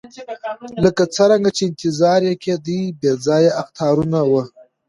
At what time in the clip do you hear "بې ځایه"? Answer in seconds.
2.99-3.51